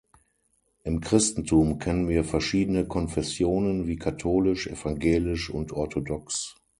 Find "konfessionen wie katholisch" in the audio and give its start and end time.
2.87-4.65